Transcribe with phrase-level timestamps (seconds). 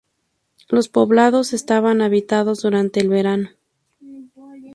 [0.67, 3.49] Los poblados estaban habitados durante el verano.